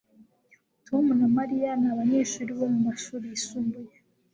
Tom 0.87 1.05
na 1.19 1.27
Mariya 1.37 1.69
ni 1.79 1.87
abanyeshuri 1.93 2.51
bo 2.59 2.65
mu 2.73 2.79
mashuri 2.87 3.23
yisumbuye 3.31 3.95